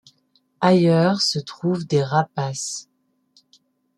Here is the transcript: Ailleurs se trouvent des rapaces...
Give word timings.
Ailleurs 0.61 1.21
se 1.21 1.37
trouvent 1.37 1.85
des 1.85 2.03
rapaces... 2.03 2.89